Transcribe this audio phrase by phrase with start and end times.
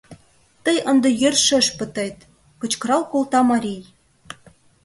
[0.63, 2.17] —Тый ынде йӧршеш пытет!—
[2.61, 3.81] кычкырал колта марий.